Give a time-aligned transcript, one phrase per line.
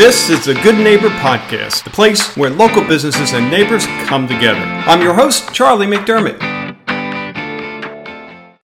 [0.00, 4.58] This is the Good Neighbor Podcast, the place where local businesses and neighbors come together.
[4.58, 6.40] I'm your host, Charlie McDermott.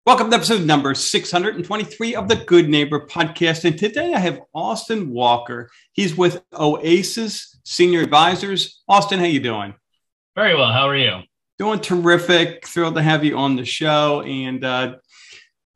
[0.07, 3.67] Welcome to episode number 623 of the Good Neighbor Podcast.
[3.67, 5.69] And today I have Austin Walker.
[5.93, 8.83] He's with Oasis Senior Advisors.
[8.89, 9.75] Austin, how you doing?
[10.37, 10.73] Very well.
[10.73, 11.21] How are you?
[11.59, 12.67] Doing terrific.
[12.67, 14.23] Thrilled to have you on the show.
[14.23, 14.95] And uh,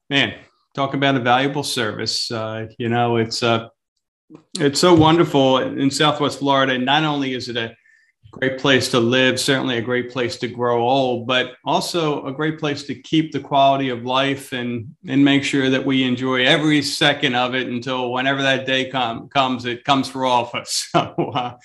[0.09, 0.39] man,
[0.75, 2.31] talk about a valuable service.
[2.31, 3.69] Uh, you know, it's uh,
[4.59, 6.79] it's so wonderful in Southwest Florida.
[6.79, 7.75] Not only is it a
[8.31, 12.59] great place to live, certainly a great place to grow old, but also a great
[12.59, 16.83] place to keep the quality of life and and make sure that we enjoy every
[16.83, 20.89] second of it until whenever that day com- comes, it comes for all of us.
[21.01, 21.57] So uh,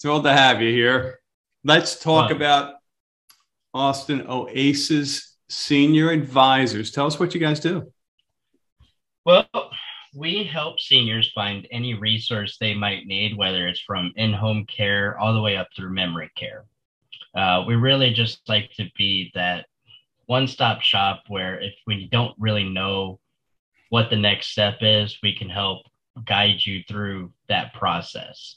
[0.00, 1.20] thrilled to have you here.
[1.64, 2.36] Let's talk wow.
[2.36, 2.74] about
[3.74, 6.90] Austin Oasis Senior Advisors.
[6.90, 7.92] Tell us what you guys do.
[9.24, 9.46] Well,
[10.14, 15.18] we help seniors find any resource they might need, whether it's from in home care
[15.18, 16.64] all the way up through memory care.
[17.34, 19.66] Uh, we really just like to be that
[20.26, 23.20] one stop shop where if we don't really know
[23.90, 25.82] what the next step is, we can help
[26.24, 28.56] guide you through that process.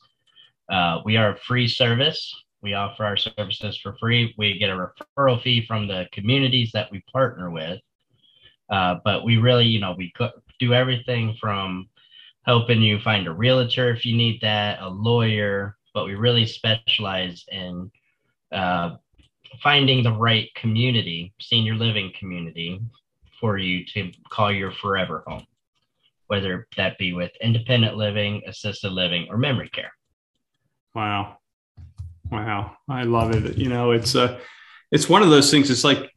[0.70, 2.34] Uh, we are a free service.
[2.62, 4.34] We offer our services for free.
[4.38, 7.80] We get a referral fee from the communities that we partner with.
[8.70, 10.12] Uh, but we really, you know, we
[10.68, 11.90] do everything from
[12.44, 17.44] helping you find a realtor if you need that, a lawyer, but we really specialize
[17.52, 17.92] in
[18.52, 18.96] uh,
[19.62, 22.82] finding the right community, senior living community,
[23.40, 25.46] for you to call your forever home,
[26.28, 29.92] whether that be with independent living, assisted living, or memory care.
[30.96, 31.38] Wow.
[32.32, 32.78] Wow.
[32.90, 33.58] I love it.
[33.58, 34.40] You know, it's a, uh,
[34.92, 35.70] it's one of those things.
[35.70, 36.12] It's like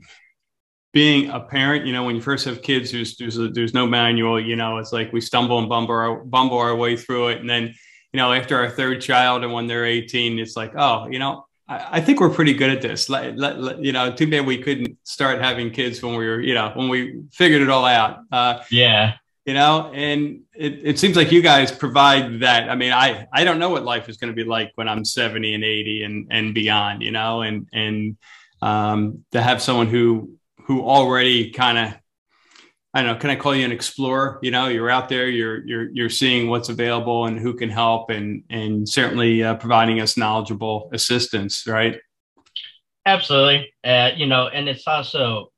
[0.97, 3.87] being a parent, you know, when you first have kids, there's there's, a, there's no
[3.87, 4.41] manual.
[4.41, 7.51] You know, it's like we stumble and bumble our, bumble our way through it, and
[7.51, 7.75] then
[8.15, 11.45] you know, after our third child and when they're 18, it's like, oh, you know,
[11.69, 13.11] I, I think we're pretty good at this.
[13.11, 16.41] Let, let, let, you know, too bad we couldn't start having kids when we were,
[16.41, 18.21] you know, when we figured it all out.
[18.33, 19.17] Uh, yeah.
[19.45, 22.71] You know, and it, it seems like you guys provide that.
[22.71, 25.05] I mean, I, I don't know what life is going to be like when I'm
[25.05, 28.17] 70 and 80 and, and beyond, you know, and, and
[28.63, 30.31] um, to have someone who
[30.67, 31.95] who already kind of
[32.97, 34.39] I don't know, can I call you an explorer?
[34.41, 38.09] You know, you're out there, you're you're you're seeing what's available and who can help,
[38.09, 42.01] and and certainly uh, providing us knowledgeable assistance, right?
[43.05, 45.53] Absolutely, uh, you know, and it's also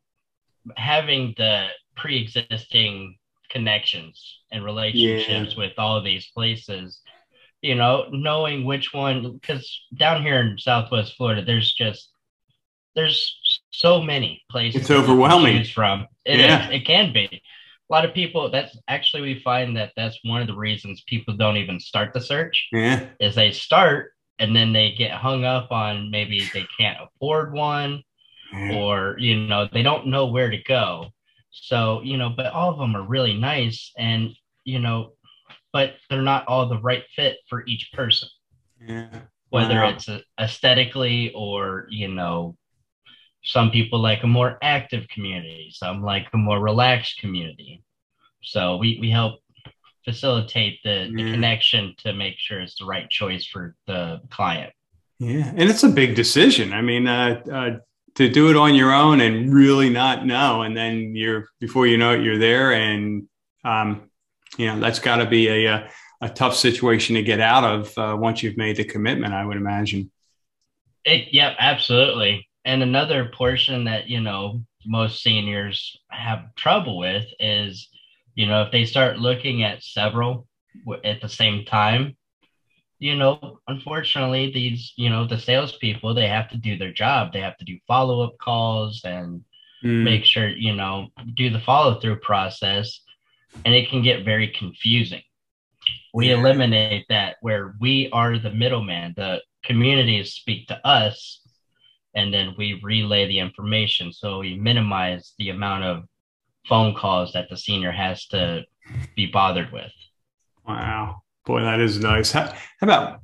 [0.76, 3.16] having the pre-existing
[3.50, 5.64] connections and relationships yeah.
[5.64, 7.00] with all of these places.
[7.62, 12.10] You know, knowing which one, because down here in Southwest Florida, there's just
[12.96, 13.38] there's
[13.78, 14.80] so many places.
[14.80, 15.64] It's overwhelming.
[15.64, 16.68] from it, yeah.
[16.68, 17.28] it can be.
[17.90, 18.50] A lot of people.
[18.50, 22.20] That's actually we find that that's one of the reasons people don't even start the
[22.20, 22.68] search.
[22.72, 27.52] Yeah, is they start and then they get hung up on maybe they can't afford
[27.52, 28.02] one,
[28.52, 28.74] yeah.
[28.74, 31.06] or you know they don't know where to go.
[31.50, 34.30] So you know, but all of them are really nice, and
[34.64, 35.12] you know,
[35.72, 38.28] but they're not all the right fit for each person.
[38.84, 39.20] Yeah.
[39.50, 39.90] Whether wow.
[39.90, 40.08] it's
[40.38, 42.57] aesthetically or you know
[43.44, 47.82] some people like a more active community, some like a more relaxed community.
[48.42, 49.40] So we, we help
[50.04, 54.72] facilitate the, the connection to make sure it's the right choice for the client.
[55.18, 56.72] Yeah, and it's a big decision.
[56.72, 57.70] I mean, uh, uh,
[58.14, 61.98] to do it on your own and really not know, and then you're before you
[61.98, 63.28] know it, you're there, and
[63.64, 64.08] um,
[64.56, 65.90] you know that's got to be a, a,
[66.22, 69.34] a tough situation to get out of uh, once you've made the commitment.
[69.34, 70.10] I would imagine.
[71.04, 77.88] It, yep, absolutely and another portion that you know most seniors have trouble with is
[78.34, 80.46] you know if they start looking at several
[81.02, 82.14] at the same time
[82.98, 87.40] you know unfortunately these you know the salespeople they have to do their job they
[87.40, 89.42] have to do follow-up calls and
[89.82, 90.02] mm.
[90.04, 93.00] make sure you know do the follow-through process
[93.64, 95.22] and it can get very confusing
[96.12, 96.36] we yeah.
[96.36, 101.40] eliminate that where we are the middleman the communities speak to us
[102.14, 104.12] and then we relay the information.
[104.12, 106.04] So we minimize the amount of
[106.68, 108.64] phone calls that the senior has to
[109.16, 109.92] be bothered with.
[110.66, 111.22] Wow.
[111.46, 112.30] Boy that is nice.
[112.32, 113.20] How, how about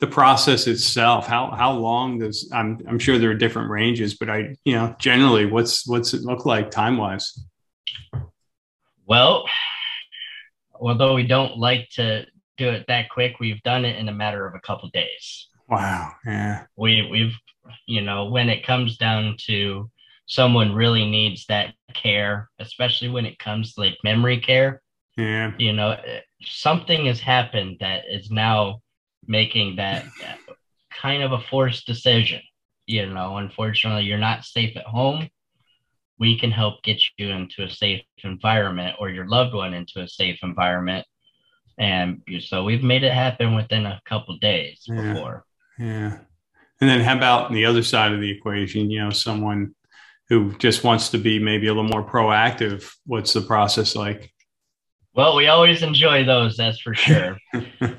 [0.00, 1.26] the process itself?
[1.26, 4.94] How how long does i'm i'm sure there are different ranges but i you know
[4.98, 7.46] generally what's what's it look like time wise
[9.06, 9.48] well
[10.74, 12.24] although we don't like to
[12.56, 16.12] do it that quick we've done it in a matter of a couple days wow
[16.24, 17.34] yeah we we've
[17.86, 19.90] you know, when it comes down to
[20.26, 24.82] someone really needs that care, especially when it comes to like memory care.
[25.16, 25.52] Yeah.
[25.58, 25.96] You know,
[26.42, 28.80] something has happened that is now
[29.26, 30.04] making that
[30.92, 32.40] kind of a forced decision.
[32.86, 35.28] You know, unfortunately, you're not safe at home.
[36.18, 40.08] We can help get you into a safe environment or your loved one into a
[40.08, 41.06] safe environment.
[41.78, 45.12] And so we've made it happen within a couple days Yeah.
[45.12, 45.44] before.
[45.78, 46.18] Yeah.
[46.80, 48.90] And then how about the other side of the equation?
[48.90, 49.74] You know, someone
[50.28, 52.90] who just wants to be maybe a little more proactive.
[53.06, 54.32] What's the process like?
[55.14, 57.38] Well, we always enjoy those, that's for sure.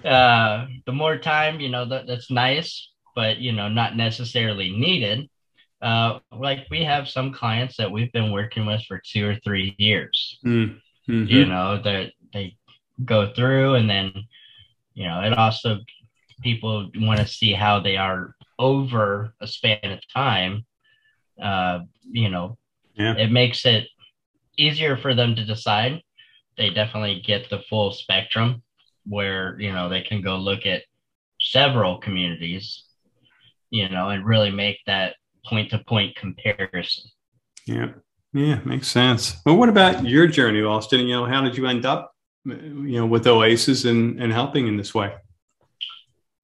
[0.06, 5.28] uh, the more time, you know, that, that's nice, but you know, not necessarily needed.
[5.82, 9.74] Uh, like we have some clients that we've been working with for two or three
[9.80, 10.40] years.
[10.46, 10.80] Mm,
[11.10, 11.28] mhm.
[11.28, 12.56] You know, that they
[13.04, 14.14] go through, and then
[14.94, 15.80] you know, it also
[16.42, 20.66] people want to see how they are over a span of time.
[21.42, 21.80] Uh,
[22.10, 22.58] you know,
[22.96, 23.16] Yeah.
[23.16, 23.88] it makes it
[24.58, 26.02] easier for them to decide.
[26.58, 28.64] They definitely get the full spectrum
[29.06, 30.84] where, you know, they can go look at
[31.40, 32.84] several communities,
[33.70, 37.04] you know, and really make that point to point comparison.
[37.66, 37.90] Yeah.
[38.34, 38.60] Yeah.
[38.66, 39.38] Makes sense.
[39.46, 41.02] Well, what about your journey, Austin?
[41.02, 42.12] You know, how did you end up,
[42.46, 45.14] you know, with Oasis and, and helping in this way?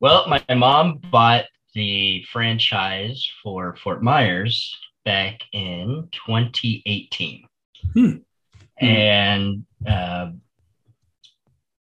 [0.04, 7.48] Well, my, mom bought the franchise for Fort Myers back in 2018.
[7.94, 8.16] Hmm.
[8.82, 10.32] And uh,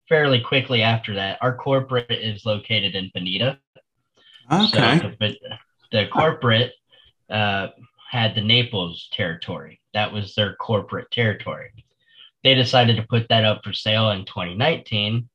[0.10, 3.60] fairly quickly after that, our corporate is located in Bonita.
[4.52, 5.00] Okay.
[5.00, 5.38] So, but
[5.94, 6.74] the corporate
[7.30, 7.70] uh,
[8.10, 9.80] had the Naples territory.
[9.94, 11.72] That was their corporate territory.
[12.44, 15.30] They decided to put that up for sale in 2019,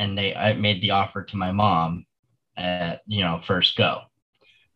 [0.00, 2.06] and they I made the offer to my mom
[2.56, 4.00] at you know first go,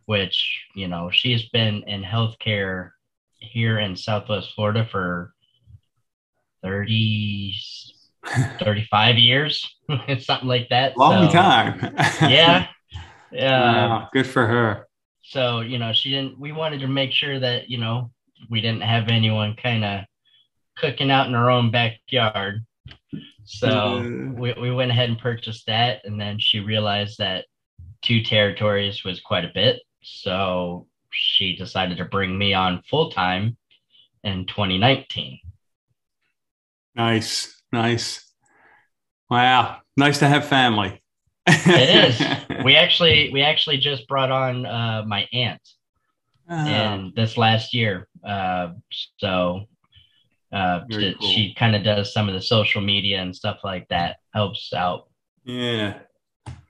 [0.07, 0.37] which
[0.75, 2.91] you know she's been in healthcare
[3.39, 5.35] here in Southwest Florida for
[6.63, 7.55] 30
[8.59, 9.77] 35 years
[10.21, 10.97] something like that.
[10.97, 11.95] Long So, time.
[12.23, 12.69] yeah.
[13.31, 13.87] Yeah.
[13.89, 14.87] Wow, good for her.
[15.23, 18.11] so you know she didn't we wanted to make sure that you know
[18.51, 20.01] we didn't have anyone kind of
[20.77, 22.65] cooking out in our own backyard
[23.45, 23.69] so
[24.03, 24.35] Mm.
[24.39, 27.45] we, we went ahead and purchased that and then she realized that
[28.03, 33.57] two territories was quite a bit so she decided to bring me on full time
[34.23, 35.39] in 2019
[36.97, 37.61] Nice.
[37.73, 38.33] Nice.
[39.29, 39.79] Wow.
[39.97, 41.03] Nice to have family.
[41.47, 42.63] It is.
[42.65, 45.61] we actually we actually just brought on uh, my aunt
[46.49, 48.07] Oh, and this last year.
[48.25, 48.75] Uh,
[49.19, 49.65] so
[50.55, 51.15] uh, cool.
[51.21, 54.17] she kind of does some of the social media and stuff like that.
[54.33, 55.09] Helps out.
[55.45, 55.99] yeah.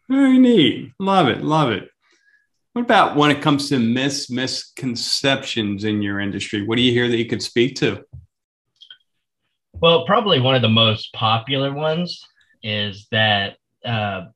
[0.09, 0.93] Very neat.
[0.99, 1.43] Love it.
[1.43, 1.89] Love it.
[2.75, 6.67] What about when it comes to mis misconceptions in your industry?
[6.67, 8.05] What do you hear that you could speak to?
[9.81, 12.21] Well, probably one of the most popular ones
[12.63, 14.27] is that uh,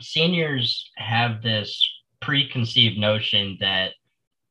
[0.00, 1.82] seniors have this
[2.20, 3.92] preconceived notion that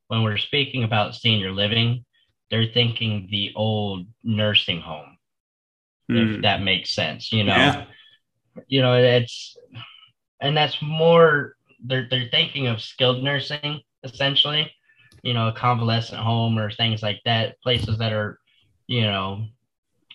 [0.07, 2.03] when we're speaking about senior living,
[2.51, 5.17] they're thinking the old nursing home,
[6.13, 6.41] if Hmm.
[6.41, 7.31] that makes sense.
[7.33, 7.85] You know, Yeah.
[8.67, 9.57] you know, it's
[10.41, 11.55] and that's more
[11.85, 14.71] they're they're thinking of skilled nursing essentially,
[15.23, 18.39] you know, a convalescent home or things like that, places that are,
[18.87, 19.45] you know,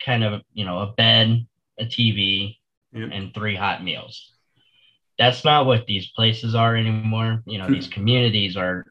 [0.05, 1.47] kind of you know a bed,
[1.79, 2.59] a TV,
[2.93, 3.11] Yep.
[3.13, 4.33] and three hot meals.
[5.19, 7.43] That's not what these places are anymore.
[7.47, 8.87] You know, these communities are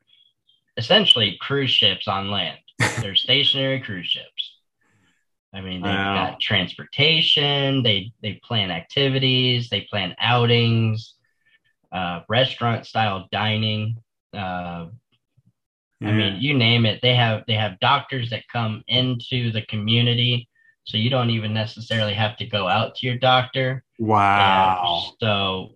[0.78, 2.60] essentially cruise ships on land.
[3.02, 4.60] They're stationary cruise ships.
[5.54, 6.12] I mean, they've Wow.
[6.12, 7.84] got transportation.
[7.84, 9.70] They they plan activities.
[9.70, 11.16] They plan outings,
[11.92, 13.98] uh, restaurant style dining.
[14.34, 14.88] Uh,
[16.04, 17.02] I mean, you name it.
[17.02, 20.48] They have they have doctors that come into the community,
[20.84, 23.84] so you don't even necessarily have to go out to your doctor.
[24.00, 25.16] wow.
[25.20, 25.76] And so,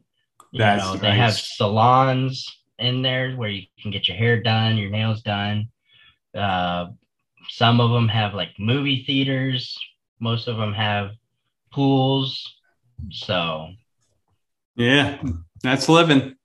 [0.51, 2.45] you That's know, they have salons
[2.79, 5.69] in there where you can get your hair done, your nails done.
[6.35, 6.87] Uh,
[7.47, 9.77] some of them have like movie theaters.
[10.19, 11.11] Most of them have
[11.71, 12.55] pools.
[13.11, 13.69] So,
[14.75, 15.21] Yeah.
[15.61, 16.35] That's living.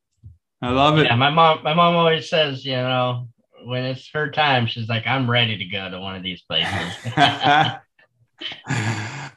[0.60, 1.06] I love it.
[1.06, 3.28] yeah, my mom, my mom always says, you know,
[3.64, 6.72] when it's her time, she's like, I'm ready to go to one of these places.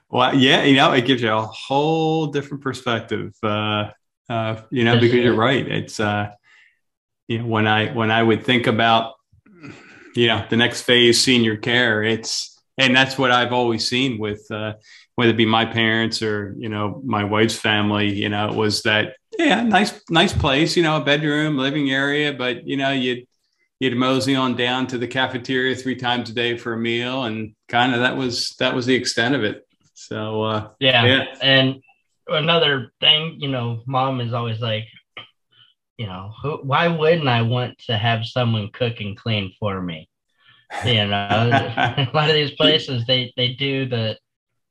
[0.09, 3.33] well, yeah, you know, it gives you a whole different perspective.
[3.43, 3.89] Uh,
[4.29, 5.67] uh, you know, because you're right.
[5.67, 6.31] It's uh,
[7.27, 9.13] you know, when I when I would think about
[10.17, 14.49] you know the next phase senior care, it's and that's what I've always seen with
[14.51, 14.73] uh,
[15.15, 18.13] whether it be my parents or you know my wife's family.
[18.13, 20.75] You know, it was that yeah, nice nice place.
[20.75, 23.27] You know, a bedroom, living area, but you know you'd
[23.79, 27.53] you'd mosey on down to the cafeteria three times a day for a meal and
[27.67, 31.05] kind of that was that was the extent of it so uh Yeah.
[31.05, 31.25] Yeah.
[31.41, 31.83] And
[32.27, 34.85] another thing, you know, mom is always like,
[35.97, 40.07] you know, who, why wouldn't I want to have someone cook and clean for me?
[40.85, 41.09] You know,
[41.97, 44.17] a lot of these places they they do the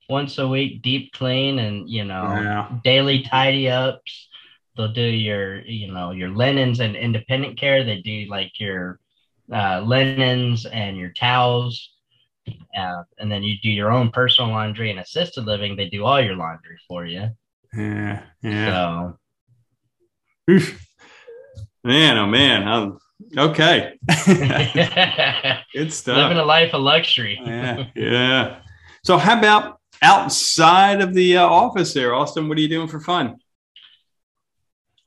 [0.09, 2.69] once a week deep clean and you know yeah.
[2.83, 4.29] daily tidy ups.
[4.75, 7.83] They'll do your you know your linens and independent care.
[7.83, 8.99] They do like your
[9.51, 11.91] uh, linens and your towels.
[12.77, 15.75] Uh, and then you do your own personal laundry and assisted living.
[15.75, 17.29] They do all your laundry for you.
[17.73, 19.15] Yeah, yeah.
[20.47, 20.77] So,
[21.87, 22.97] man, oh man, I'm
[23.37, 23.97] okay.
[25.73, 26.17] Good stuff.
[26.17, 27.39] Living a life of luxury.
[27.45, 28.59] yeah, yeah.
[29.03, 32.49] So, how about outside of the uh, office there, Austin?
[32.49, 33.37] What are you doing for fun?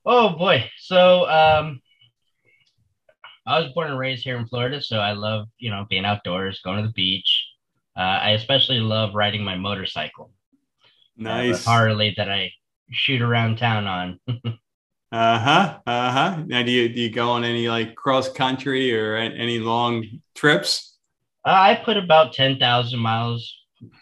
[0.06, 1.80] Oh boy, so um,
[3.46, 6.60] I was born and raised here in Florida, so I love you know being outdoors,
[6.64, 7.46] going to the beach.
[7.96, 10.32] Uh, I especially love riding my motorcycle.
[11.16, 12.52] Nice uh, Harley that I
[12.90, 14.20] shoot around town on.
[15.12, 15.78] uh huh.
[15.86, 16.42] Uh huh.
[16.46, 20.96] Now, do you do you go on any like cross country or any long trips?
[21.44, 23.52] Uh, I put about ten thousand miles,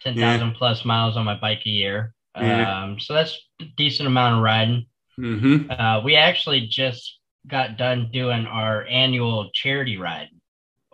[0.02, 0.54] ten thousand yeah.
[0.56, 2.14] plus miles on my bike a year.
[2.36, 2.82] Yeah.
[2.82, 4.86] Um, so that's a decent amount of riding.
[5.18, 5.70] Mm-hmm.
[5.70, 10.28] Uh, we actually just got done doing our annual charity ride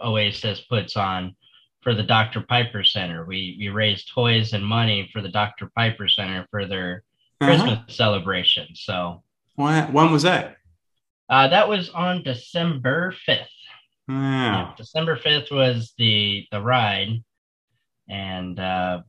[0.03, 1.35] Oasis puts on
[1.83, 2.41] for the Dr.
[2.41, 3.25] Piper Center.
[3.25, 5.71] We we raised toys and money for the Dr.
[5.77, 7.03] Piper Center for their
[7.41, 7.51] uh-huh.
[7.51, 8.69] Christmas celebration.
[8.75, 9.24] So
[9.55, 10.57] when, when was that?
[11.29, 13.47] Uh, that was on December 5th.
[14.09, 14.73] Yeah.
[14.77, 17.23] December 5th was the the ride.
[18.09, 19.03] And uh,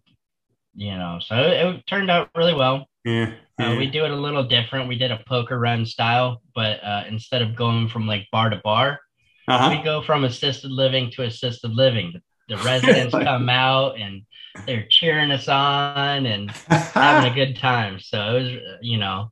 [0.73, 2.87] you know, so it, it turned out really well.
[3.03, 3.33] Yeah.
[3.59, 3.73] yeah.
[3.73, 4.87] Uh, we do it a little different.
[4.87, 8.61] We did a poker run style, but uh, instead of going from like bar to
[8.63, 8.99] bar,
[9.47, 9.75] uh-huh.
[9.77, 12.13] we go from assisted living to assisted living.
[12.13, 14.23] The, the residents come out and
[14.65, 17.99] they're cheering us on and having a good time.
[17.99, 19.31] So it was, you know,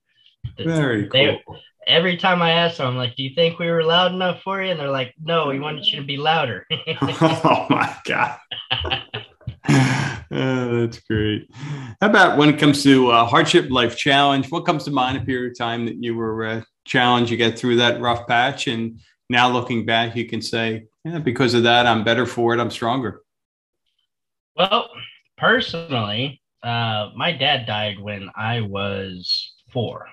[0.57, 1.39] very cool.
[1.85, 4.63] Every time I ask them, I'm like, "Do you think we were loud enough for
[4.63, 6.65] you?" And they're like, "No, we wanted you to be louder."
[7.11, 8.39] oh my god.
[9.69, 11.49] oh, that's great.
[12.01, 14.49] How about when it comes to uh, hardship life challenge?
[14.49, 17.59] What comes to mind a period of time that you were uh, challenged, you get
[17.59, 21.85] through that rough patch, and now looking back, you can say, "Yeah, because of that,
[21.85, 22.59] I'm better for it.
[22.61, 23.21] I'm stronger."
[24.55, 24.89] Well,
[25.37, 30.07] personally, uh, my dad died when I was four.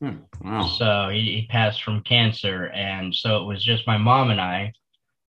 [0.00, 0.66] Hmm, wow.
[0.78, 2.68] So he, he passed from cancer.
[2.68, 4.72] And so it was just my mom and I.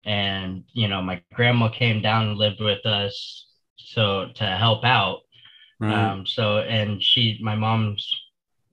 [0.05, 3.47] And, you know, my grandma came down and lived with us
[3.77, 5.21] so to help out.
[5.81, 5.93] Right.
[5.93, 8.09] Um, so, and she, my mom's,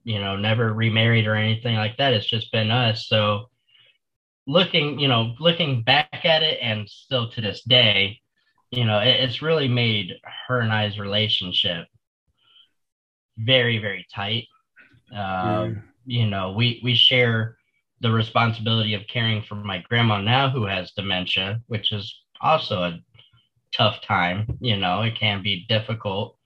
[0.04, 2.14] you know, never remarried or anything like that.
[2.14, 3.08] It's just been us.
[3.08, 3.48] So,
[4.46, 8.20] looking, you know, looking back at it and still to this day,
[8.70, 10.14] you know, it, it's really made
[10.46, 11.86] her and I's relationship
[13.38, 14.46] very, very tight.
[15.14, 17.56] Um, You know, we we share
[18.00, 23.00] the responsibility of caring for my grandma now who has dementia, which is also a
[23.72, 24.46] tough time.
[24.60, 26.38] You know, it can be difficult.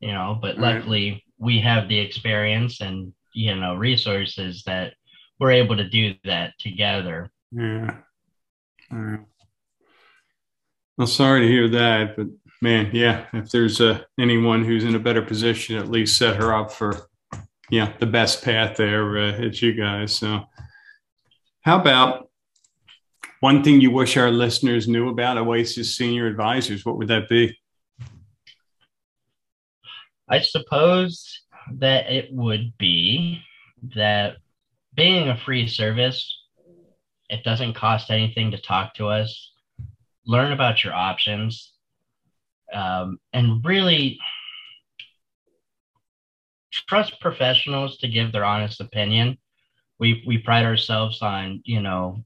[0.00, 0.76] You know, but right.
[0.76, 4.94] luckily we have the experience and you know resources that
[5.40, 7.30] we're able to do that together.
[7.50, 7.96] Yeah.
[10.96, 12.26] Well, sorry to hear that, but
[12.60, 16.54] man, yeah, if there's uh, anyone who's in a better position, at least set her
[16.54, 17.08] up for
[17.70, 19.16] yeah, the best path there.
[19.16, 20.16] Uh, it's you guys.
[20.16, 20.44] So,
[21.62, 22.28] how about
[23.40, 26.84] one thing you wish our listeners knew about Oasis Senior Advisors?
[26.84, 27.56] What would that be?
[30.28, 31.42] I suppose
[31.78, 33.40] that it would be
[33.96, 34.36] that
[34.94, 36.36] being a free service,
[37.28, 39.52] it doesn't cost anything to talk to us.
[40.26, 41.72] Learn about your options,
[42.72, 44.18] um, and really
[46.70, 49.38] trust professionals to give their honest opinion.
[49.98, 52.24] We we pride ourselves on you know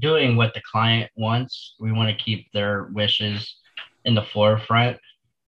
[0.00, 1.74] doing what the client wants.
[1.78, 3.56] We want to keep their wishes
[4.04, 4.98] in the forefront,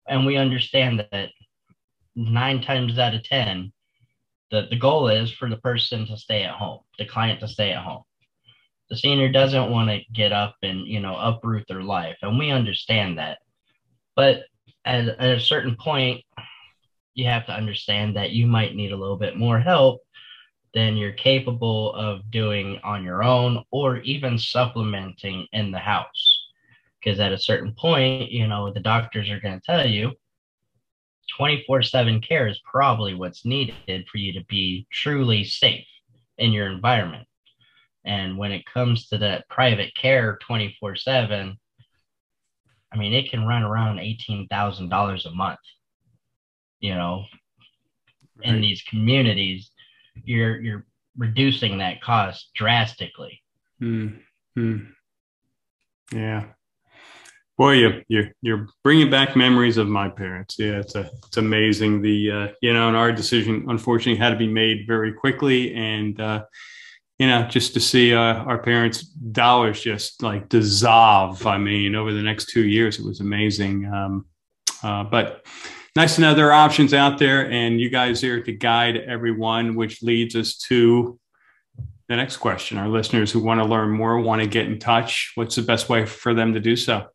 [0.08, 1.30] and we understand that
[2.14, 3.72] nine times out of ten,
[4.50, 7.72] the the goal is for the person to stay at home, the client to stay
[7.72, 8.02] at home.
[8.90, 12.50] The senior doesn't want to get up and you know uproot their life, and we
[12.50, 13.38] understand that.
[14.16, 14.44] But
[14.84, 16.24] at, at a certain point,
[17.20, 20.00] you have to understand that you might need a little bit more help
[20.72, 26.48] than you're capable of doing on your own or even supplementing in the house.
[26.98, 30.12] Because at a certain point, you know, the doctors are going to tell you
[31.36, 35.86] 24 7 care is probably what's needed for you to be truly safe
[36.38, 37.26] in your environment.
[38.04, 41.58] And when it comes to that private care 24 7,
[42.92, 45.58] I mean, it can run around $18,000 a month
[46.80, 47.24] you know,
[48.38, 48.48] right.
[48.48, 49.70] in these communities,
[50.24, 53.42] you're you're reducing that cost drastically.
[53.80, 54.78] Mm-hmm.
[56.12, 56.44] Yeah.
[57.56, 60.56] Boy, you, you're you're bringing back memories of my parents.
[60.58, 62.00] Yeah, it's a it's amazing.
[62.00, 66.18] The uh, you know, and our decision unfortunately had to be made very quickly, and
[66.18, 66.44] uh,
[67.18, 71.46] you know, just to see uh, our parents' dollars just like dissolve.
[71.46, 73.84] I mean, over the next two years, it was amazing.
[73.92, 74.24] Um,
[74.82, 75.44] uh, but
[75.96, 79.74] nice to know there are options out there, and you guys here to guide everyone,
[79.74, 81.18] which leads us to
[82.08, 82.78] the next question.
[82.78, 85.32] Our listeners who want to learn more, want to get in touch.
[85.36, 87.06] What's the best way for them to do so?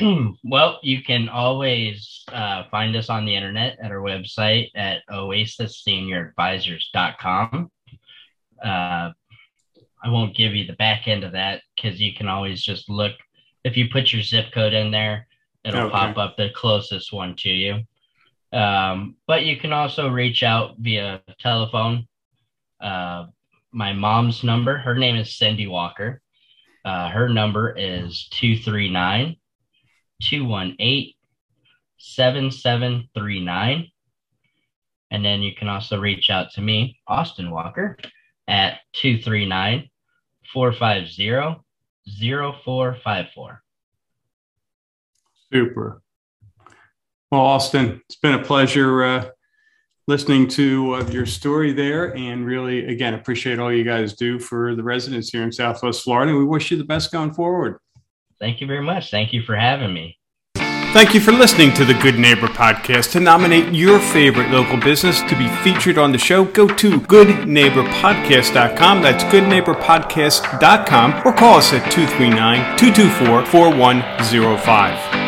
[0.44, 7.70] well, you can always uh, find us on the internet at our website at oasissenioradvisors.com.
[8.62, 9.10] Uh,
[10.04, 13.12] I won't give you the back end of that because you can always just look.
[13.62, 15.26] If you put your zip code in there,
[15.64, 15.90] it'll okay.
[15.90, 17.80] pop up the closest one to you.
[18.52, 22.06] Um, but you can also reach out via telephone.
[22.80, 23.26] Uh,
[23.72, 26.20] my mom's number, her name is Cindy Walker.
[26.84, 29.36] Uh, her number is 239
[30.22, 31.14] 218
[31.98, 33.90] 7739.
[35.10, 37.96] And then you can also reach out to me, Austin Walker,
[38.46, 39.88] at 239
[40.52, 41.62] 450
[42.06, 43.63] 0454.
[45.54, 46.02] Super.
[47.30, 49.26] Well, Austin, it's been a pleasure uh,
[50.08, 54.74] listening to uh, your story there and really, again, appreciate all you guys do for
[54.74, 56.36] the residents here in Southwest Florida.
[56.36, 57.78] We wish you the best going forward.
[58.40, 59.12] Thank you very much.
[59.12, 60.18] Thank you for having me.
[60.56, 63.10] Thank you for listening to the Good Neighbor Podcast.
[63.12, 69.02] To nominate your favorite local business to be featured on the show, go to goodneighborpodcast.com.
[69.02, 75.23] That's goodneighborpodcast.com or call us at 239 224 4105.